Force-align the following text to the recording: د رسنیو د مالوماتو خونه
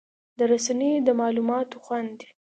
د 0.37 0.39
رسنیو 0.51 1.05
د 1.07 1.09
مالوماتو 1.19 1.77
خونه 1.85 2.21